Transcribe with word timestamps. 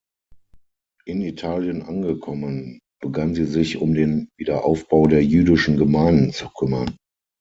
In 1.05 1.21
Italien 1.21 1.83
angekommen, 1.83 2.79
begann 3.03 3.35
sie 3.35 3.45
sich 3.45 3.77
um 3.77 3.93
den 3.93 4.29
Wiederaufbau 4.35 5.05
der 5.05 5.23
jüdischen 5.23 5.77
Gemeinden 5.77 6.33
zu 6.33 6.49
kümmern. 6.49 6.97